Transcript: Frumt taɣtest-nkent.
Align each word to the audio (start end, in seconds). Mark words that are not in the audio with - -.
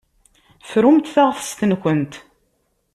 Frumt 0.69 1.11
taɣtest-nkent. 1.13 2.13